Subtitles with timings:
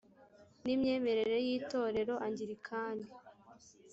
[0.63, 3.07] n imyemerere y itorero anglikani